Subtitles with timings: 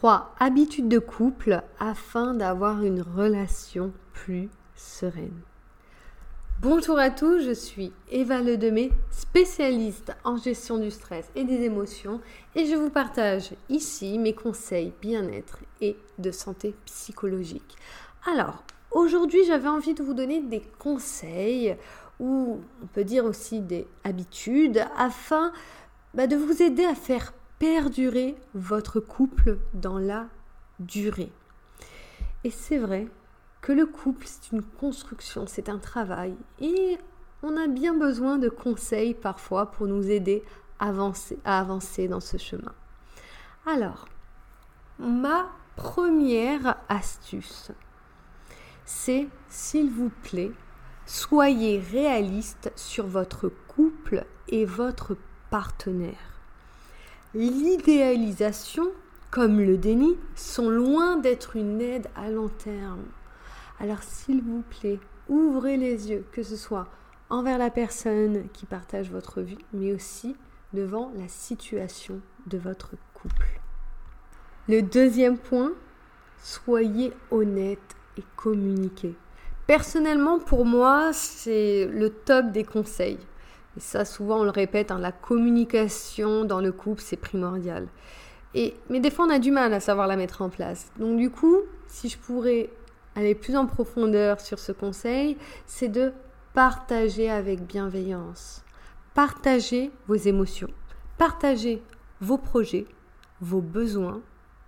[0.00, 5.42] 3 habitudes de couple afin d'avoir une relation plus sereine.
[6.62, 12.22] Bonjour à tous, je suis Eva Ledemé, spécialiste en gestion du stress et des émotions
[12.54, 17.76] et je vous partage ici mes conseils bien-être et de santé psychologique.
[18.26, 21.76] Alors, aujourd'hui j'avais envie de vous donner des conseils
[22.18, 25.52] ou on peut dire aussi des habitudes afin
[26.14, 30.28] bah, de vous aider à faire perdurer votre couple dans la
[30.80, 31.30] durée.
[32.42, 33.06] Et c'est vrai
[33.60, 36.34] que le couple, c'est une construction, c'est un travail.
[36.58, 36.96] Et
[37.42, 40.42] on a bien besoin de conseils parfois pour nous aider
[40.78, 42.72] à avancer, à avancer dans ce chemin.
[43.66, 44.08] Alors,
[44.98, 47.72] ma première astuce,
[48.86, 50.52] c'est, s'il vous plaît,
[51.04, 55.14] soyez réaliste sur votre couple et votre
[55.50, 56.39] partenaire
[57.34, 58.90] l'idéalisation
[59.30, 63.04] comme le déni sont loin d'être une aide à long terme.
[63.78, 66.88] Alors s'il vous plaît, ouvrez les yeux, que ce soit
[67.28, 70.36] envers la personne qui partage votre vie, mais aussi
[70.72, 73.60] devant la situation de votre couple.
[74.68, 75.72] Le deuxième point,
[76.42, 77.78] soyez honnête
[78.18, 79.14] et communiquez.
[79.66, 83.18] Personnellement, pour moi, c'est le top des conseils.
[83.76, 87.86] Et ça, souvent, on le répète, hein, la communication dans le couple, c'est primordial.
[88.54, 90.90] Et, mais des fois, on a du mal à savoir la mettre en place.
[90.98, 92.70] Donc, du coup, si je pourrais
[93.14, 96.12] aller plus en profondeur sur ce conseil, c'est de
[96.52, 98.64] partager avec bienveillance.
[99.14, 100.70] Partager vos émotions.
[101.18, 101.82] Partager
[102.20, 102.86] vos projets,
[103.40, 104.20] vos besoins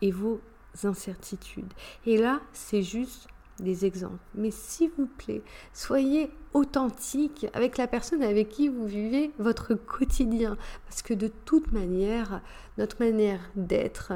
[0.00, 0.40] et vos
[0.84, 1.72] incertitudes.
[2.06, 3.28] Et là, c'est juste
[3.60, 4.18] des exemples.
[4.34, 10.56] Mais s'il vous plaît, soyez authentique avec la personne avec qui vous vivez votre quotidien.
[10.86, 12.42] Parce que de toute manière,
[12.78, 14.12] notre manière d'être,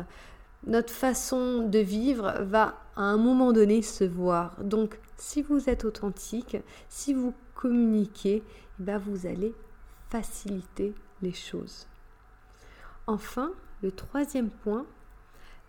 [0.66, 4.62] notre façon de vivre va à un moment donné se voir.
[4.62, 6.56] Donc, si vous êtes authentique,
[6.88, 9.54] si vous communiquez, eh ben, vous allez
[10.08, 11.86] faciliter les choses.
[13.06, 14.86] Enfin, le troisième point,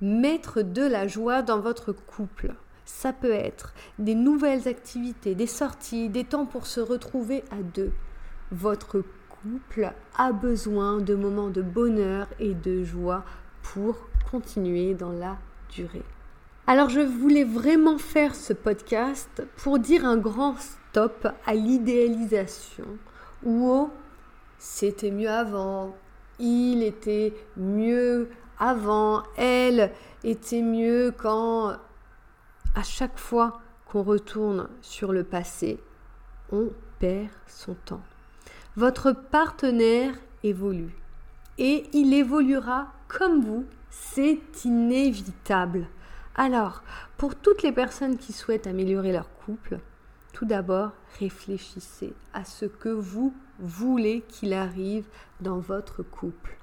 [0.01, 2.53] mettre de la joie dans votre couple.
[2.93, 7.93] Ça peut être des nouvelles activités, des sorties, des temps pour se retrouver à deux.
[8.51, 13.23] Votre couple a besoin de moments de bonheur et de joie
[13.63, 13.97] pour
[14.29, 15.37] continuer dans la
[15.69, 16.03] durée.
[16.67, 22.85] Alors je voulais vraiment faire ce podcast pour dire un grand stop à l'idéalisation
[23.43, 23.89] ou au
[24.59, 25.95] c'était mieux avant,
[26.39, 29.91] il était mieux avant, elle
[30.23, 31.77] était mieux quand
[32.75, 35.79] à chaque fois qu'on retourne sur le passé,
[36.51, 38.01] on perd son temps.
[38.75, 40.95] Votre partenaire évolue
[41.57, 45.87] et il évoluera comme vous, c'est inévitable.
[46.35, 46.81] Alors,
[47.17, 49.79] pour toutes les personnes qui souhaitent améliorer leur couple,
[50.31, 55.05] tout d'abord, réfléchissez à ce que vous voulez qu'il arrive
[55.41, 56.57] dans votre couple.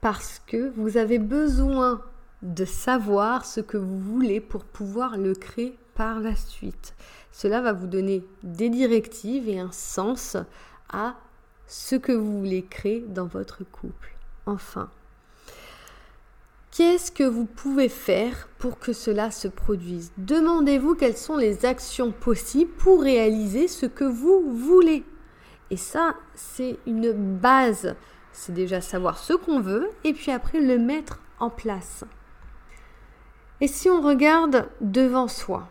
[0.00, 2.00] Parce que vous avez besoin
[2.46, 6.94] de savoir ce que vous voulez pour pouvoir le créer par la suite.
[7.32, 10.36] Cela va vous donner des directives et un sens
[10.88, 11.16] à
[11.66, 14.14] ce que vous voulez créer dans votre couple.
[14.46, 14.88] Enfin,
[16.70, 20.12] qu'est-ce que vous pouvez faire pour que cela se produise?
[20.16, 25.04] Demandez-vous quelles sont les actions possibles pour réaliser ce que vous voulez.
[25.70, 27.96] Et ça, c'est une base.
[28.32, 32.04] C'est déjà savoir ce qu'on veut et puis après le mettre en place.
[33.60, 35.68] Et si on regarde devant soi,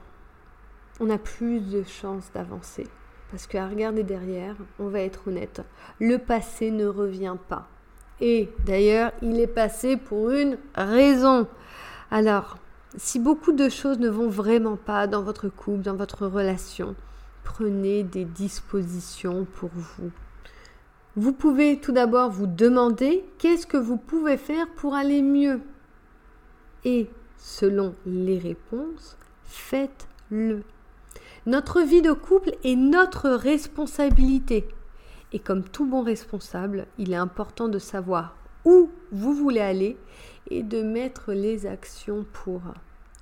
[1.00, 2.88] on a plus de chances d'avancer.
[3.32, 5.62] Parce qu'à regarder derrière, on va être honnête,
[6.00, 7.68] le passé ne revient pas.
[8.22, 11.48] Et d'ailleurs, il est passé pour une raison.
[12.12, 12.58] Alors,
[12.98, 16.96] si beaucoup de choses ne vont vraiment pas dans votre couple, dans votre relation,
[17.44, 20.12] prenez des dispositions pour vous.
[21.18, 25.62] Vous pouvez tout d'abord vous demander qu'est-ce que vous pouvez faire pour aller mieux.
[26.84, 30.64] Et selon les réponses, faites-le.
[31.46, 34.68] Notre vie de couple est notre responsabilité.
[35.32, 39.98] Et comme tout bon responsable, il est important de savoir où vous voulez aller
[40.50, 42.62] et de mettre les actions pour.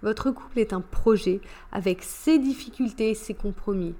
[0.01, 1.41] Votre couple est un projet
[1.71, 3.95] avec ses difficultés et ses compromis.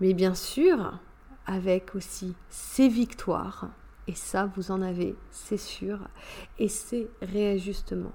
[0.00, 0.98] Mais bien sûr,
[1.46, 3.70] avec aussi ses victoires.
[4.08, 6.00] Et ça, vous en avez, c'est sûr.
[6.58, 8.14] Et ses réajustements.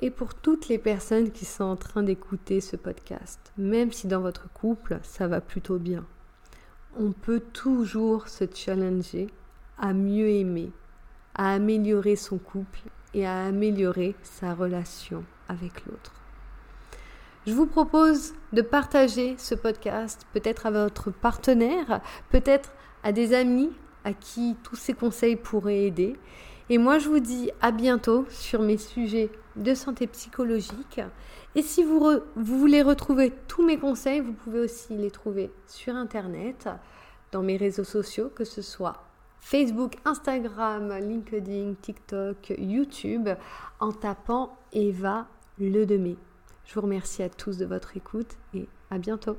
[0.00, 4.20] Et pour toutes les personnes qui sont en train d'écouter ce podcast, même si dans
[4.20, 6.06] votre couple, ça va plutôt bien,
[6.98, 9.28] on peut toujours se challenger
[9.78, 10.72] à mieux aimer,
[11.34, 12.80] à améliorer son couple
[13.12, 16.12] et à améliorer sa relation avec l'autre.
[17.46, 22.00] Je vous propose de partager ce podcast peut-être à votre partenaire,
[22.30, 23.70] peut-être à des amis
[24.04, 26.16] à qui tous ces conseils pourraient aider.
[26.72, 31.00] Et moi, je vous dis à bientôt sur mes sujets de santé psychologique.
[31.56, 36.68] Et si vous, voulez retrouver tous mes conseils, vous pouvez aussi les trouver sur Internet,
[37.32, 39.02] dans mes réseaux sociaux, que ce soit
[39.40, 43.28] Facebook, Instagram, LinkedIn, TikTok, YouTube,
[43.80, 45.26] en tapant Eva
[45.58, 46.16] Le Demé.
[46.66, 49.36] Je vous remercie à tous de votre écoute et à bientôt.